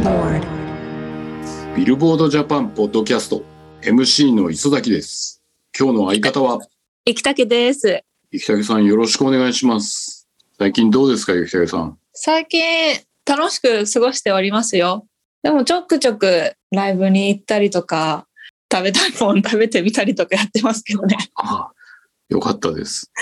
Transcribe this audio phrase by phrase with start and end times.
[0.00, 0.46] Billboard
[1.76, 3.44] ビルボードジャパンポッドキャスト
[3.82, 5.42] MC の磯崎です。
[5.78, 6.58] 今日の相方は
[7.04, 8.02] 生竹です。
[8.32, 10.26] 生竹さんよろしくお願いします。
[10.58, 11.98] 最近どうですか生竹さん？
[12.14, 12.62] 最近
[13.26, 15.06] 楽しく過ごしておりますよ。
[15.42, 18.26] でもちょくちょくライブに行ったりとか、
[18.72, 21.18] 食べたいもの食べてみたりとかやってますけどね。
[21.34, 21.68] あ
[22.30, 23.12] よかったです。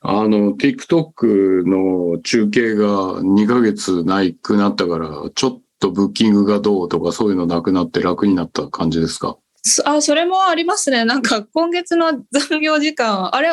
[0.00, 2.86] あの TikTok の中継が
[3.20, 9.36] 2ヶ月ないくなったからちょっとブッキングがどうとかそういうのなくなって楽になった感じですか？
[9.64, 11.04] そあ、それもありますね。
[11.04, 13.50] なんか今月の残業時間、あれ、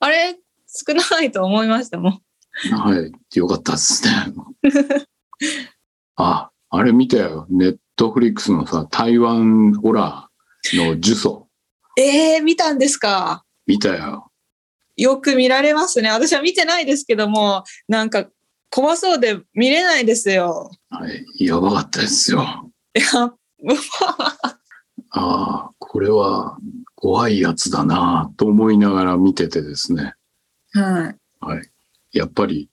[0.00, 2.20] あれ少ないと思いましたもん。
[2.70, 4.12] はい、よかったですね。
[6.16, 7.46] あ、あれ見たよ。
[7.50, 11.46] ネットフリックスのさ、台湾ホラーの呪詛。
[11.98, 13.44] えー、見たんですか？
[13.66, 14.30] 見たよ。
[14.96, 16.10] よく見られますね。
[16.10, 18.26] 私は見てないですけども、なんか
[18.72, 20.70] 怖そうで見れないですよ。
[20.88, 22.70] はい、やばかったですよ。
[22.94, 23.06] いや、
[25.10, 26.56] ああ、これは
[26.94, 30.14] 怖いやつだなと思いながら見ててですね。
[30.72, 31.16] はい。
[31.40, 31.70] はい。
[32.12, 32.70] やっぱり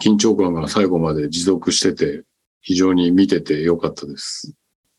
[0.00, 2.24] 緊張感が最後まで持続してて、
[2.60, 4.52] 非常に見ててよかったです。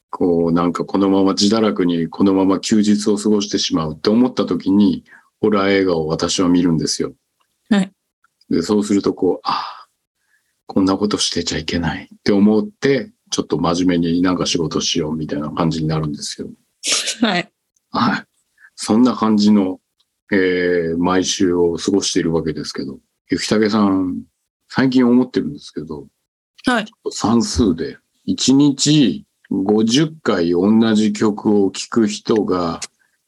[0.09, 5.03] こう、なんかこのまま自堕落にこのまま休日を過ごしてしまうって思った時に、
[5.41, 7.13] ホラー映画を私は見るんですよ。
[7.69, 7.91] はい。
[8.49, 9.78] で、そうするとこう、ああ、
[10.69, 16.47] こんなことしてちゃいけないって思って、ちょっと真面目になんか仕事しようみたいな感じになるんですよ。
[17.21, 17.51] はい。
[17.89, 18.23] はい。
[18.75, 19.79] そんな感じの、
[20.31, 22.99] えー毎週を過ごしているわけですけど、
[23.31, 24.21] 雪武さん、
[24.67, 26.05] 最近思ってるんですけど、
[26.65, 26.85] はい。
[27.09, 27.97] 算数で、
[28.27, 32.79] 1日50回同じ曲を聴く人が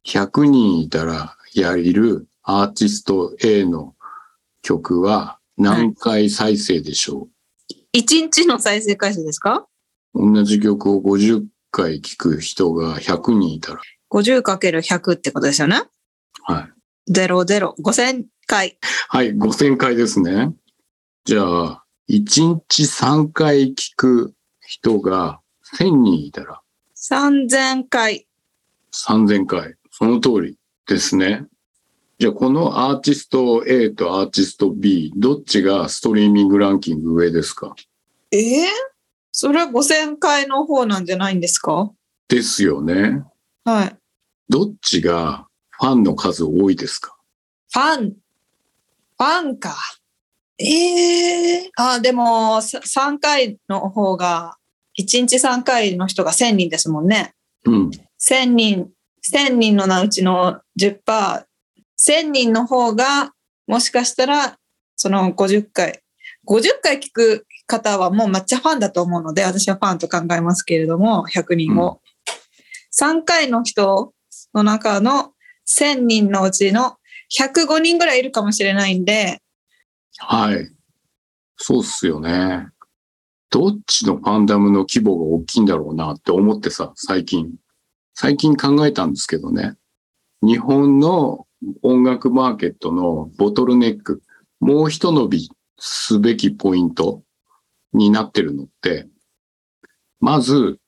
[0.06, 3.96] 100人いたらやれるアーティスト A の
[4.62, 7.28] 曲は何回再生でしょ
[7.94, 9.68] 一日の再生回数ですか？
[10.14, 13.82] う、同じ曲を50回聴く人が100人いたら。
[14.12, 15.84] ?50×100 ってことですよね？
[16.44, 16.70] は
[17.08, 17.12] い。
[17.12, 18.78] 00、5000回。
[19.10, 20.54] はい、5000回ですね。
[21.26, 24.34] じゃあ、1日3回聞く
[24.66, 25.40] 人が
[25.78, 26.62] 1000人いたら
[26.96, 28.28] 3000回。
[28.94, 29.76] 3000回。
[29.92, 31.46] その通りですね。
[32.22, 37.74] じゃあ、このアーティスト A とアーティスト B、どっちがストリーミングランキング上ですか？
[38.30, 38.68] ええ
[39.32, 41.92] それは5000回の方なんじゃないんですか？
[42.28, 43.24] ですよね。
[43.66, 43.96] はい。
[44.50, 47.18] どっちがファンの数多いですか？
[47.74, 48.12] ファン。
[48.12, 49.76] ファンか。
[50.60, 54.58] ええあ、でも、さ3回の方が、
[55.00, 57.34] 1日3回の人が1000人ですもんね。
[57.66, 57.90] うん。
[58.22, 58.90] 1000人、
[59.28, 61.46] 1000人のうちの10%、
[62.06, 63.34] 1000人の方が、
[63.68, 64.58] もしかしたら、
[64.96, 66.02] その50回、
[66.48, 72.02] 50回聞く方はもう抹茶ファンだと思うので、私はファンと考えますけれども、100人を。
[73.00, 74.14] 3回の人
[74.54, 75.34] の中の
[75.68, 76.98] 1000人のうちの
[77.38, 79.42] 105人ぐらいいるかもしれないんで、
[80.18, 80.70] はい。
[81.58, 82.68] そうっすよね。
[83.50, 87.54] どっちのファンダムの規模が大きいんだろうなって思ってさ、最近。
[88.14, 89.76] 最近考えたんですけどね。
[90.42, 91.48] 日本の
[91.82, 94.22] 音楽マーケットのボトルネック、
[94.60, 97.24] もう一伸びすべきポイント
[97.94, 99.08] になってるのって、
[100.20, 100.80] まず、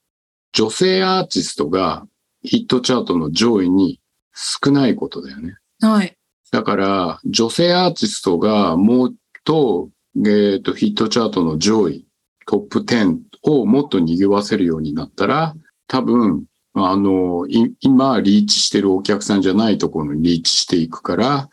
[0.53, 2.07] 女性アーティストが
[2.43, 3.99] ヒットチャートの上位に
[4.33, 5.57] 少ないことだよね。
[5.81, 6.15] はい。
[6.51, 9.13] だから、女性アーティストがもっ
[9.43, 9.89] と、
[10.25, 12.07] えっ、と、ヒットチャートの上位、
[12.45, 15.55] トップ10をもっと賑わせるようになったら、
[15.87, 16.45] 多分、
[16.75, 21.49] あの、い今、リーチしてるお客さんじゃないところにリーチしていくから、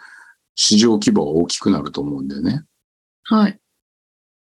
[0.55, 2.65] 市場規模が大きくなると思うんだよね。
[3.25, 3.59] はい。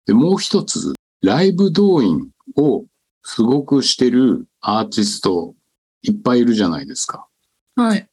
[0.05, 2.85] で、もう一つ、ライブ動員を
[3.23, 5.55] すごくしてるアーティスト
[6.03, 7.27] いっぱいいるじゃないですか。
[7.75, 8.07] はい。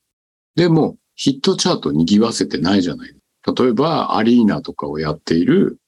[0.54, 3.14] でも、ヒットチャート賑わせてないじゃない。
[3.46, 5.78] 例えば、アリーナとかをやっている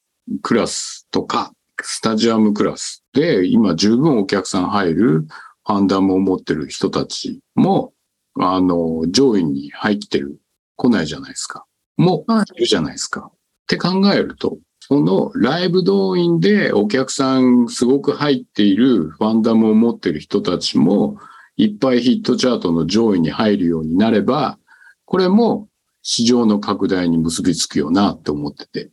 [0.42, 5.27] クラスとか、スタジアムクラスで、今十分お客さん入る
[5.70, 7.92] ファンダムを持ってる人たちも、
[8.34, 10.40] あの、上位に入ってる、
[10.74, 11.64] 来ないじゃないですか。
[11.96, 13.30] もはいいるじゃないですか。
[13.30, 13.32] っ
[13.68, 21.18] て考えると、そのライブ動員でお客さんすごく入っているファンダムを持ってる人たちも、
[21.56, 24.58] いっぱいヒットチャートの上位に入るようになれば、
[25.04, 25.68] これも
[26.02, 28.90] 市場の拡大に結びつくよなって思ってて、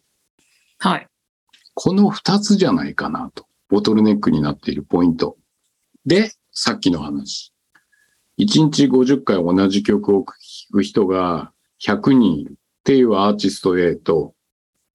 [0.77, 1.07] はい。
[1.74, 3.47] この二つじゃないかなと。
[3.68, 5.38] ボトルネックになっているポイント。
[6.06, 7.54] で、さっきの話。
[8.39, 10.25] 1日50回同じ曲を聴
[10.71, 14.33] く人が100人いるっていうアーティスト A と、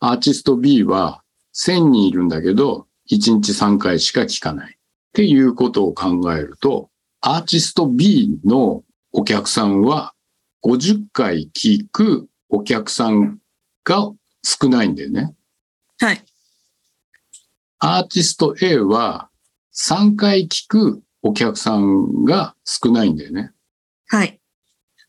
[0.00, 1.22] アーティスト B は
[1.54, 4.72] 1000人いるんだけど、1日3回しか聞かない。
[4.72, 4.76] っ
[5.12, 8.82] ていうことを考えると、アーティスト B の
[9.12, 10.14] お客さんは
[10.64, 13.38] 50回聞くお客さん
[13.84, 14.10] が
[14.42, 15.32] 少ないんだよね。
[16.00, 16.24] はい。
[17.78, 19.30] アーティスト A は
[19.72, 23.52] 3回聞くお客さんが少ないんだよね。
[24.08, 24.40] はい。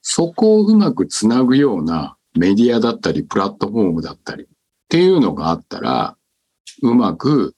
[0.02, 4.48] そこをうまくつなぐようなメディアだったり、プラットフォームだったりっ
[4.90, 6.18] ていうのがあったら、
[6.82, 7.56] うまく、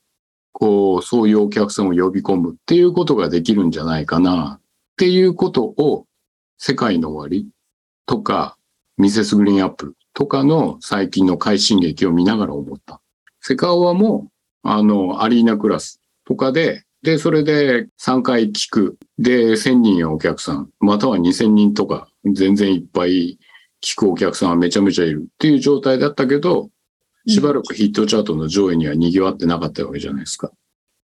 [0.52, 4.62] こう、そういうお客さんを呼び込むっていうことができるんじゃないかなっ
[4.96, 6.06] ていうことを、
[6.58, 7.50] 世界の終わり
[8.06, 8.58] とか、
[8.98, 13.02] ミセスグリーンアップルとかの最近の快進撃を見ながら思った。
[13.42, 14.30] セカオワも、
[14.64, 18.98] あの、アリーナクラスとかで、で、それで3回聞く。
[19.20, 23.38] で、1000人やお客さん、または2000人とか、全然いっぱい
[23.80, 26.72] 聞くお客さんはめちゃめちゃいるっていう状態だったけど、
[27.28, 30.52] しばらくヒットチャートの上位には賑わってなかったわけじゃないですか。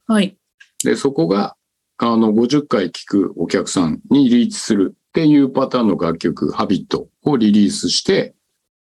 [0.06, 0.38] はい。
[0.84, 1.56] で、そこが、
[1.98, 8.36] あの、50回聞くお客さんにリーチするっていうパターンの楽曲、ハビットをリリースして、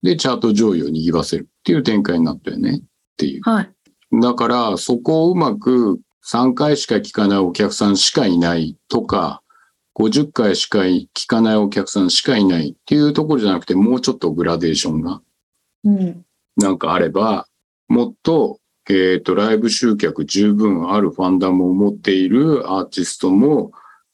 [0.04, 2.84] で、チャート上位を賑わせるっていう展開になったよねっ
[3.16, 3.42] ていう。
[3.44, 3.72] はい。
[4.22, 9.42] だから、そこをうまく3回しか聞かないお客さんしかいないとか、
[9.96, 15.22] 50回しか聞かないお客さんしかいないっていうところじゃなくて、もうちょっとグラデーションが
[15.86, 16.26] うん。
[16.58, 17.48] なんかあれば、
[17.88, 23.72] もっと、えっ、と、ライブ集客十分あるファンダムを持っているアーティストも、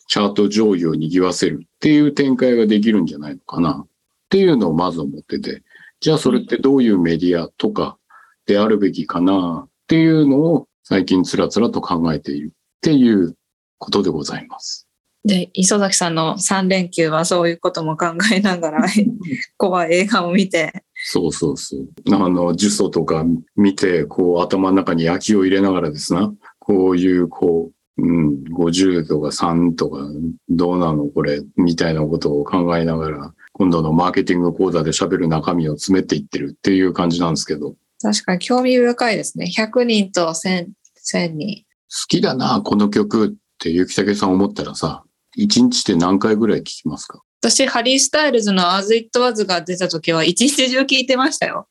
[0.08, 3.88] チャート上位を賑わせるっていう展開ができるんじゃないのかなっ
[4.30, 5.64] ていうのをまず思ってて、
[6.02, 7.98] じゃあそれってどういうメディアとか
[8.46, 12.52] であるべきかなっていうのを最近つらつらと考えているっ
[12.82, 13.38] ていう
[13.78, 14.90] ことでございます。
[15.24, 18.86] で、磯崎さんの3連休はそういうことも考えながら、
[19.56, 21.88] 怖い映画を見て、そうそうそう。
[22.08, 30.06] あの、呪詛とか見て、こう頭の中に焼きを入れながらですな、こういう、こう、うん、50とか3とか、
[30.50, 31.06] どうなの？
[31.06, 39.50] これ、みたいなことを考えながら、今度のマーケティング講座で喋る中身を詰めていってるっていう感じなんですけど、好確かに興味深いですね。
[39.56, 40.68] 100人と1000、
[41.04, 41.66] 1000人。
[42.08, 45.04] きだな、この曲って雪武さん思ったらさ、
[45.38, 47.22] 1日で何回ぐらい聴きますか？
[47.42, 51.68] 私、ハリー・スタイルズの As It Was が出た時は一日中聞いてましたよ。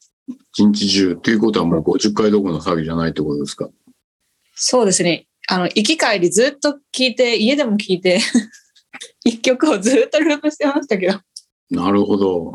[0.53, 3.69] 一日中っていうことはもう50回どころの詐欺じゃないってことですか？
[4.57, 5.27] そうですね。
[5.49, 8.21] あの、行き帰りずっと聞いて、家でも聞いて、
[9.25, 11.19] 一曲をずっとループしてましたけど。
[11.71, 12.53] なるほど。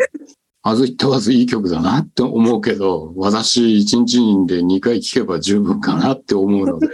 [0.67, 4.17] あずいってわずいい曲だなって思うけど、私一日
[4.47, 6.87] で2回聴けば十分かなって思うので、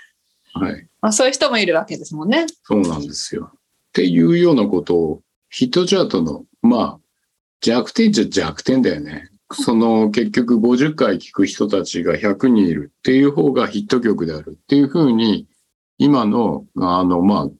[0.54, 0.88] はい。
[1.02, 2.46] まあ、そういう人もいるわけですもんね。
[2.62, 3.50] そうなんですよ。
[3.52, 3.58] っ
[3.92, 7.00] ていうようなことを、ヒットチャートの、まあ、
[7.60, 9.28] 弱点じゃ弱点だよね。
[9.52, 15.46] その結局50回聴く人たちが100人いるっていう方がヒット曲であるっていうふうに、
[15.98, 17.50] 今の、あの、まあ、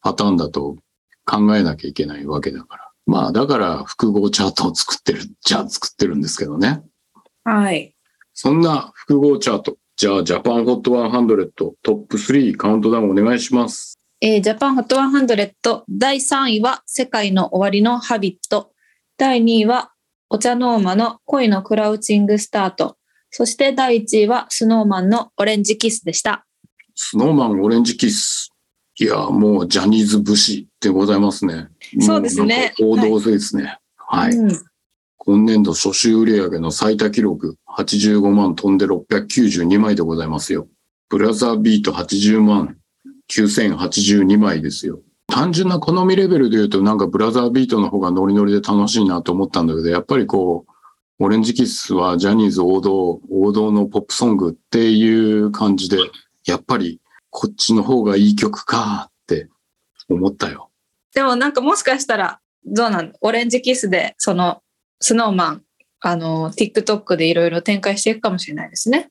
[0.00, 0.78] パターンだと
[1.26, 2.81] 考えなきゃいけないわけだから。
[3.06, 6.82] まあ、だから複合チャートを作ってる、じゃあ作ってるんですけどね。
[7.44, 7.94] はい。
[8.34, 9.76] そんな複合チャート。
[9.96, 13.98] じゃあ、 JAPAN HOT 100トップ3カウントダウンお願いします。
[14.20, 18.72] えージャパン HOT 100第3位は SEKAI NO OWARI の Habit。
[19.18, 19.92] 第2位は
[20.30, 22.96] OCHA NORMA の恋のクラウチングスタート。
[23.30, 26.46] そして第1位は Snow Man のオレンジキスでした。
[26.94, 28.51] Snow Man オレンジ kiss。
[29.02, 31.68] いや、もうジャニーズ節でございますね。
[32.00, 33.78] そうですねもうなんか王道ですね。
[33.96, 34.32] はい。
[34.32, 34.64] うん
[35.24, 40.66] 今年度初週売上の最多記録、85万飛んで692枚でございますよ。
[41.08, 42.76] ブラザービート80万
[43.30, 44.98] 9082枚ですよ。
[45.28, 55.98] 単純な好みレベルで言うとなんかブラザービートの方がノリノリで楽しいなと思ったんだけど、やっぱりこう、オレンジキッスはジャニーズ王道、王道のポップソングっていう感じで、
[56.46, 57.00] やっぱり
[57.34, 59.48] こっちの方がいい曲かって
[60.10, 60.70] 思ったよ。
[61.14, 63.12] でもなんかもしかしたら、どうなん？
[63.22, 64.62] オレンジキスで、その、
[65.00, 65.62] スノーマン、
[66.00, 69.08] あの、TikTok でいろいろ展開していくかもしれないですね。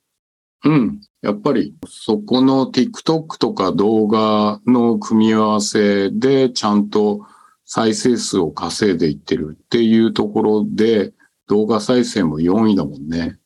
[0.63, 1.01] うん。
[1.23, 7.25] やっぱり、そこの TikTok とか動画の組み合わせでちゃんと
[7.65, 11.13] 再生数を稼いでいってるっていうところで、
[11.47, 13.37] 動画再生も4位だもんね。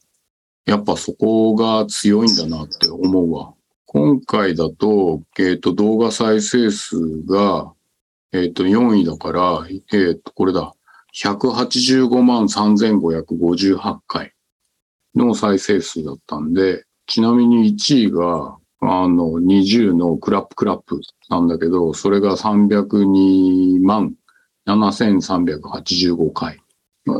[0.65, 3.54] やっぱそこが強いんだなって思うわ。
[3.97, 7.71] 今回だと、えっ、と、動画再生数が、
[8.33, 10.75] えっ、と、4位だから、えっ、と、これだ。
[11.13, 14.33] 185万3558回
[15.15, 20.99] の再生数だったんで、ちなみに1位が、あの、20のクラップクラップ
[21.29, 24.13] なんだけど、それが302万
[24.67, 26.59] 7385回。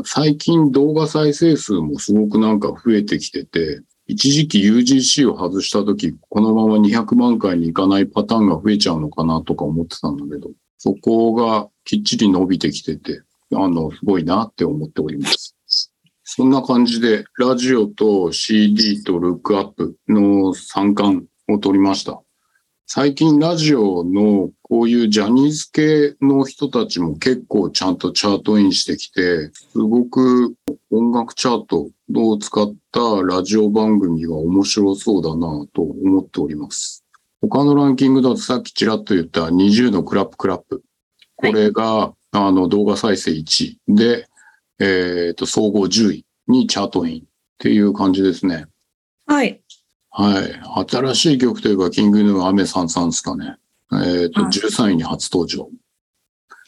[0.04, 13.22] 最近動画再生数もすごくなんか増えてきてて、一時期 UGC を外した時、このまま200万回に行かないパターンが増えちゃうのかなとか思ってたんだけど、そこがきっちり伸びてきてて、
[13.54, 15.56] あの、すごいなって思っております。
[16.22, 22.20] そんな感じで、ラジオと CD とルックアップの3冠を取りました。
[22.86, 30.56] 最近ラジオのこういうジャニーズ系の人たちも結構ちゃんとチャートインしてきて、すごく
[30.90, 37.04] 音楽チャートを使ったラジオ番組が面白そうだなと思っております。
[37.40, 40.82] 他のランキングだとさっきちらっと言った20のクラップクラップ。
[41.36, 44.26] これが、あの動画再生1位で、
[44.80, 47.24] えっ、と、総合10位にチャートインっ
[47.58, 48.66] ていう感じですね。
[49.26, 49.60] はい。
[50.10, 50.88] はい。
[50.88, 53.58] 新しい曲といえば、キングヌーアメさんさんですかね。
[53.92, 55.68] えっ、と、はい13位に初登場。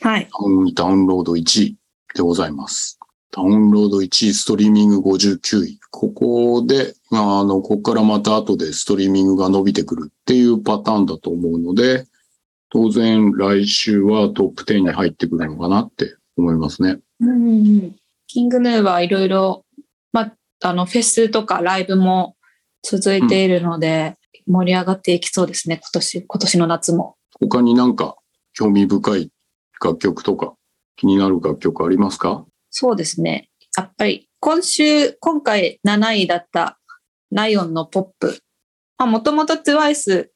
[0.01, 0.29] はい。
[0.75, 1.77] ダウンロード1位
[2.15, 2.99] でございます。
[3.31, 5.81] ダウンロード1位、ストリーミング59位。
[5.91, 12.07] ここで、まあ、あの、ここからまた後でストリーミングが伸びてくるっていうパターンだと思うので、
[12.71, 16.99] 当然来週はトップ10に入ってくるのかなって思いますね。
[17.21, 17.97] うん。
[18.27, 19.65] キングヌーはいろいろ、
[20.13, 22.37] まあ、あの、フェスとかライブも
[22.83, 27.17] 続いているので、盛り上がっていきそうですね、今年、今年の夏も。
[27.41, 28.17] 他になんか
[28.53, 29.31] 興味深い
[29.83, 30.55] 楽曲とか
[30.97, 32.45] 気になる楽曲ありますか？
[32.71, 33.49] そうですね。
[33.77, 36.79] やっぱり、今週、今回7位だった
[37.31, 38.39] ナヨンのポップ。
[38.97, 40.29] まあ、もともと TWICE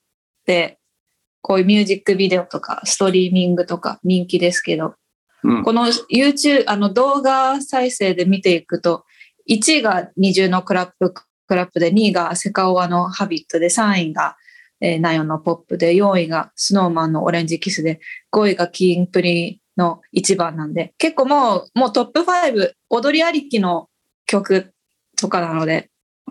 [0.46, 0.78] で、
[1.40, 4.94] こういうミュージックビデオとか、ストリーミングとか人気ですけど、
[5.42, 5.62] うん。
[5.64, 9.04] この YouTube、あの動画再生で見ていくと、
[9.50, 11.12] 1位が二重のクラップ、
[11.52, 14.36] クラップで、2位がセカオワのハビットで、3位が、
[14.80, 18.00] えーナヨンのポップで、4位がスノーマンのオレンジキスで、
[18.32, 23.90] 5位がキンプリの1番なんで、結構もう、もうトップ5、踊りありきの
[24.24, 24.72] 曲
[25.20, 25.90] とかなので、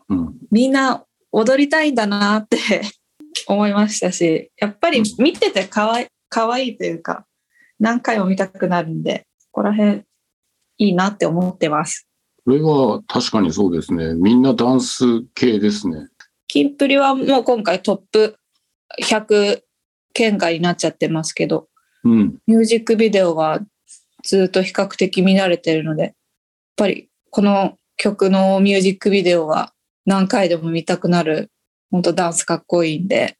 [0.09, 0.33] うん。
[0.49, 2.57] みんな踊りたいんだなって
[3.45, 7.27] 思いましたし、やっぱり見ててかわいかわいいというか、
[7.79, 10.01] 何回も見たくなるんで、ここら辺
[10.79, 12.07] いいなって思ってます。
[12.45, 14.13] これは確かにそうですね。
[14.15, 16.07] みんなダンス系ですね。
[16.47, 18.35] キンプリはもう今回トップ
[19.01, 19.61] 100
[20.13, 21.69] 圏外になっちゃってますけど、
[22.03, 22.37] うん。
[22.47, 23.59] ミュージックビデオは
[24.23, 26.13] ずっと比較的見慣れてるので、やっ
[26.75, 29.71] ぱりこの曲のミュージックビデオは
[30.05, 31.51] 何回でも見たくなる、
[31.91, 33.37] 本当ダンスかっこいいんで、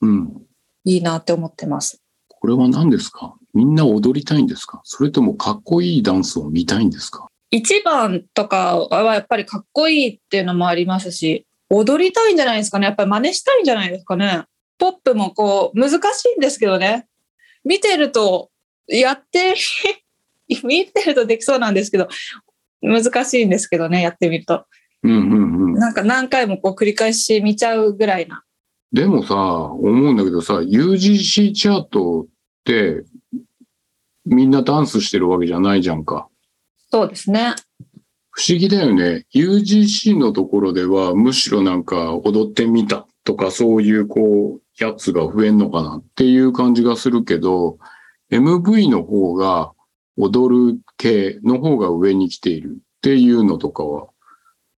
[0.00, 0.42] うん。
[0.84, 2.02] いいなって思ってます。
[2.28, 3.36] これは何ですか？
[3.52, 4.80] みんな踊りたいんですか？
[4.84, 7.27] それともかっこいいダンスを見たいんですか？
[7.50, 12.86] 一番とかはやっぱりかっこいいっていうのもありますし、踊りたいんじゃないですかね。
[12.86, 14.44] やっぱり真似したいんじゃないですかね。
[14.78, 17.06] ポップもこう難しいんですけどね。
[17.64, 18.50] 見てると、
[18.86, 19.54] やって、
[20.64, 22.08] 見てるとできそうなんですけど、
[22.80, 24.64] 難しいんですけどね、やってみると。
[25.02, 25.74] うんうんうん。
[25.74, 28.42] なんか何回もこう繰り返し見ちゃうぐらいな。
[28.92, 32.26] でもさ、思うんだけどさ、UGC チャートっ
[32.64, 33.04] て
[34.24, 36.28] みんなダンスしてるわけじゃないじゃんか。
[36.90, 37.54] そうですね。
[38.30, 39.26] 不思議だよね。
[39.34, 47.78] UGC のところではむしろなんか踊ってみたとかそういうこうやつが増えんのかなっていう感じがするけど、
[48.30, 49.72] MV の方が
[50.16, 54.08] 踊る系の方が上に来ているっていうのとかは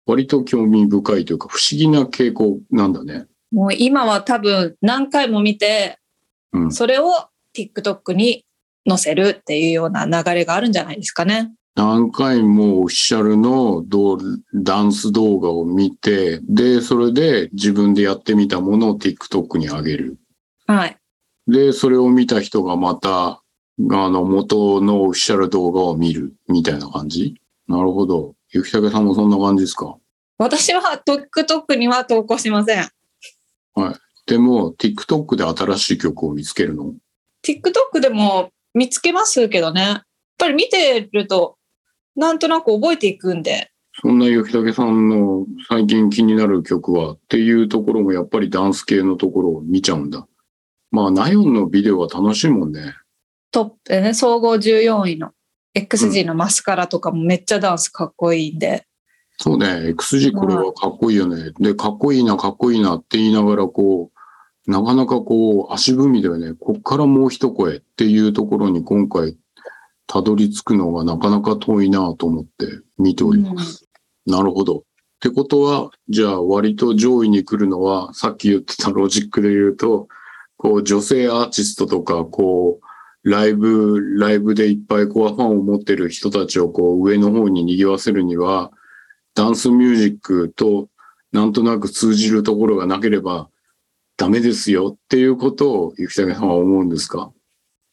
[0.07, 3.27] 割と興味深いというか不思議な傾向なんだね。
[3.51, 5.99] もう今は多分何回も見て、
[6.53, 6.73] うん。
[6.73, 7.11] それを
[7.57, 8.45] TikTok に
[8.89, 11.53] 載せるっていうような流れがあるんじゃないですかね。
[11.79, 14.19] 何回もオフィシャルの動
[14.53, 20.19] ダンス動画を見て、で、それで自分でやってみたものを TikTok に上げる。
[20.67, 20.97] はい。
[21.47, 23.41] で、それを見た人がまた、あ
[23.79, 27.41] の、元のオフィシャル動画を見るみたいな感じ？
[27.69, 28.35] なるほど。
[28.51, 29.97] ゆきたけさんもそんな感じですか？
[30.37, 32.89] 私は TikTok には投稿しません。
[34.27, 36.93] でも、TikTok で新しい曲を見つけるの
[37.47, 39.83] ？TikTok でも見つけますけどね。
[39.83, 40.03] やっ
[40.39, 41.57] ぱり見てると、
[42.19, 43.71] なんとなく覚えていくんで。
[44.01, 50.27] そんなゆきたけさんの最近気になる曲はっていうところもやっぱりダンス系のところを見ちゃうんだ。
[50.91, 52.95] まあ、ナヨンのビデオは楽しいもんね。
[53.51, 55.33] トップでね、総合14位の
[55.75, 58.85] XG のマスカラとかもめっちゃダンスかっこいいんで。
[59.39, 61.53] そうね、XG これはかっこいいよね。
[61.61, 64.11] で、かっこいいな、かっこいいなって言いながら、こ
[64.67, 66.55] う、なかなかこう、足踏みだよね。
[66.59, 69.37] こっからもう一声っていうところに今回、
[70.09, 72.67] たどり着くのがなかなか遠いなと思って
[72.99, 73.85] 見ております。
[74.27, 74.79] なるほど。
[74.79, 74.83] っ
[75.21, 80.09] てことは、じゃあ割と上位に来るのは、さっき言ってたロジックで言うと、
[80.57, 82.81] こう、女性アーティストとか、こ
[83.25, 88.71] う、ライブ、ライブでいっぱいコアファンを持ってる人たちをこう、上の方に賑わせるには、
[89.35, 90.89] ダンスミュージックと
[91.33, 93.49] なんとなく通じるところがなければ
[94.17, 97.31] ダメですよっていうことを、ゆきたけさんは思うんですか？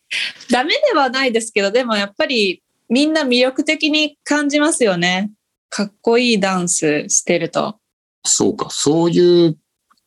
[0.52, 5.32] ダメではないですけど、でもやっぱりみんな魅力的に感じますよね。
[5.70, 7.80] かっこいいダンスしてると。
[8.24, 9.58] そうか、そういう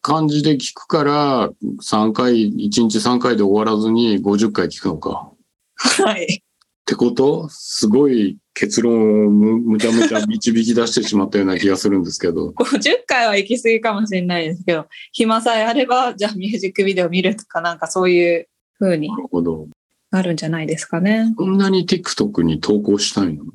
[0.01, 1.51] 感じで聞くから、
[1.83, 5.31] 3回、1日3回で終わらずに50回聞くのか。
[5.77, 6.25] はい。
[6.25, 6.39] っ
[6.85, 7.49] てこと？
[7.51, 12.51] すごい結論をむむちゃむちゃ導き出してしまったような気がするんですけど。
[12.57, 19.69] 50回は行き過ぎかもしれないですけど、暇さえあれば、じゃあミュージックビデオ見るとか、なんかそういう風になるほど。
[20.11, 21.35] なるんじゃないですかね。
[21.37, 23.45] こんなに TikTok に投稿したいの？
[23.45, 23.47] い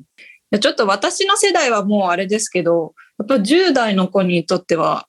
[0.50, 5.08] やちょっと私の世代はもうあれですけど、やっぱ10代の子にとっては、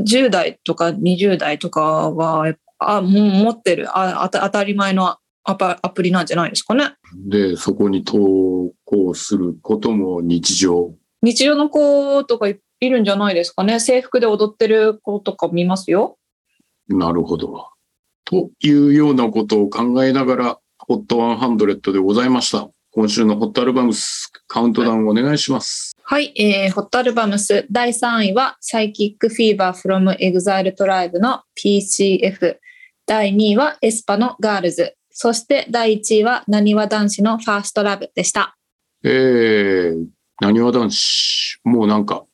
[0.00, 5.54] 10代とか20代とかは、あ、もう持ってる、ああた当たり前のア
[5.90, 6.94] プリなんじゃないですかね。
[7.28, 10.94] で、そこに投稿することも日常？
[11.22, 13.78] 日常の子とかいいるんじゃないですかね。
[13.78, 16.18] 制服で踊ってる子とか見ますよ。
[16.88, 17.68] なるほど。
[18.24, 20.59] というようなことを考えながら、
[20.90, 22.68] HOT100 でございました。
[22.90, 25.92] 今週のホットアルバムスカウントダウンお願いします。
[26.02, 32.56] はい、えー、ホットアルバムス第3位はサイキックフィーバー from EXILE TRIBE の PCF。
[33.06, 34.96] 第2位はエスパのガールズ。
[35.10, 38.56] そして第1位はなにわ男子のファーストラブでした。
[39.04, 40.06] えー、
[40.40, 42.24] なにわ男子、もうなんか、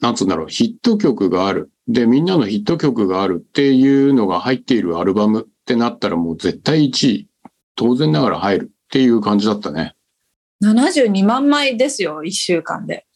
[0.00, 1.72] なんつうんだろう、ヒット曲がある。
[1.88, 7.28] で、みんなのヒット曲があるっていうのが入っているアルバムってなったらもう絶対1位、
[7.74, 9.94] 当然ながら入るっていう感じだったね。
[10.62, 13.06] 72万枚ですよ、1週間で。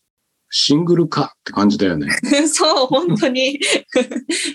[0.51, 2.09] シングルかって感じだよね。
[2.49, 3.61] そう、本当に。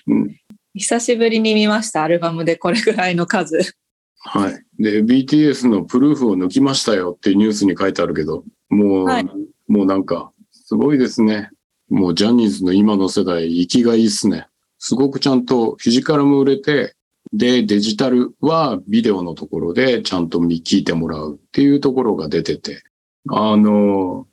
[0.07, 0.35] うん
[0.73, 3.75] 久しぶりに見ました、アルバムでこれぐらいの数。
[4.19, 4.63] はい。
[4.81, 9.25] で、BTS のプルーフを抜きましたよってニュースに書いてあるけど、もう、はい
[9.67, 11.49] もうなんか、すごいですね。
[11.89, 14.47] もうジャニーズの今の世代、生きがいいっすね。
[14.79, 16.93] すごくちゃんとフィジカルも売れて、
[17.33, 22.83] で、デジタルはビデオのところでちゃんと見聞いてもらうっていうところが出てて、
[23.29, 24.27] あの、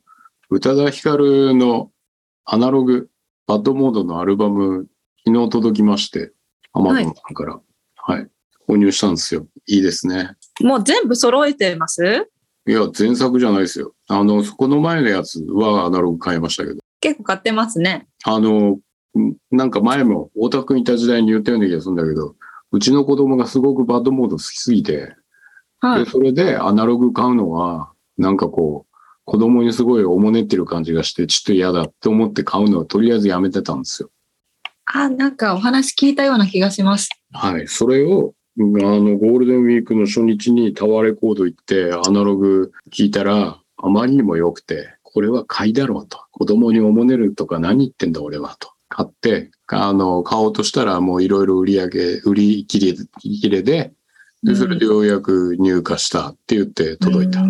[0.50, 1.90] 宇多田ヒカルの
[2.44, 3.08] アナログ、
[3.46, 4.86] バッドモードのアルバム、
[5.24, 6.32] 昨日届きまして、
[6.72, 7.60] アマゾンさんから、
[7.96, 8.26] はい、
[8.66, 9.46] 購入したんですよ。
[9.66, 10.32] いいですね。
[10.60, 12.28] もう全部揃えてます？
[12.66, 13.94] いや、前作じゃないですよ。
[14.08, 16.80] あの、そこの前のやつはアナログ買いましたけど。
[17.00, 18.08] 結構買ってますね。
[18.24, 18.78] あの、
[19.16, 22.34] んなんか前も大田くんいた時代に言ったような気がするんだけど、
[22.72, 25.14] うちの子供がすごくバッドモード好きすぎて、
[25.80, 26.10] はいで、。
[26.10, 34.10] それでアナログ買うのは、なんかこう、子供にすごいおもねってる感じがして、ちょっと嫌だって思って買うのをとりあえずやめてたんですよ。
[34.86, 37.10] あ、なんかお話聞いたような気がします。
[37.32, 37.68] はい。
[37.68, 46.18] それを、あの、ゴールデンウィークの初日にタワーレコード行って、アナログ聞いたら、あまりにも良くて、これは買いだろうと。
[46.32, 48.70] 子供におもねるとか何言ってんだ俺はと。
[48.88, 53.92] 買って、あの、買おうとしたらもういろいろ売り上げ、売り切れ、切れで、
[54.42, 57.42] で、それでようやく入荷したって言って届いた。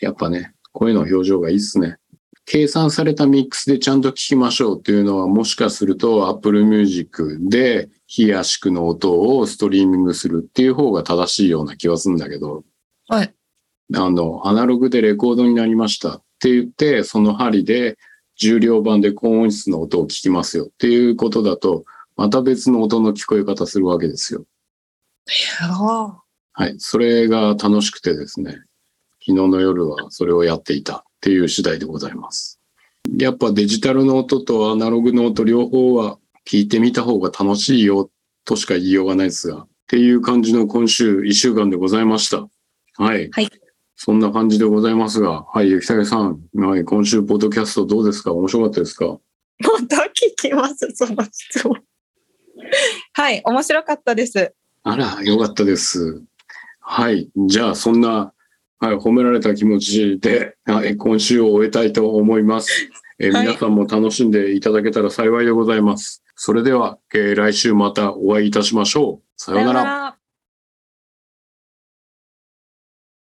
[0.00, 1.98] やっぱね、声の表情がいいっすね。
[2.46, 12.62] 計算されたミックスでちゃんと聞きましょうっていうのはもしかすると Apple Music でヒヤシクの音をストリーミングするっていう方が正しいような気はするんだけど、
[13.08, 13.34] はい。
[13.94, 17.98] あの、アナログでレコードになりましたって言って、その針で
[18.36, 21.84] 重量版で高音質の音を聞きますよっていうことだと、
[22.16, 24.44] また別の音の聞こえ方するわけですよ。
[25.60, 26.22] あ
[26.52, 26.74] はい。
[26.78, 28.52] それが楽しくてですね、
[29.20, 32.60] 昨日の夜はそれをやっていたっていう次第でございます。
[33.18, 36.18] やっぱデジタルの音とアナログの音両方は
[36.48, 38.10] 聞いてみた方が楽しいよ
[38.44, 42.46] としか言いようがないですが、っていう感じの今週1週間でございました。
[43.02, 43.30] はい。
[43.30, 43.50] はい
[43.96, 48.32] そんな感じでございますが、はい、ゆきたけさん、はい、今週ポッドキャストどうですか？
[48.32, 49.06] 面白かったですか？
[49.06, 49.18] ま
[49.88, 51.82] た聞きます、その質問。
[53.14, 54.52] はい、面白かったです。
[54.82, 56.22] あら、よかったです。
[56.80, 57.30] はい。
[57.48, 58.32] じゃあ、そんな、
[58.78, 62.90] はい、褒められた気持ちで、はい、今週を終えたいと思います。
[63.18, 66.22] え皆さんも楽しんでいただけたら幸いでございます。
[66.34, 69.40] それでは、えー来週またお会いいたしましょう。
[69.40, 69.84] さようなら。
[69.84, 70.15] ら。